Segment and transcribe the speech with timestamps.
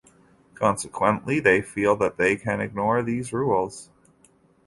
[0.55, 3.91] Consequently, they feel that they can ignore these rules.